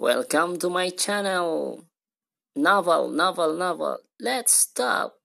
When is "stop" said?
4.54-5.19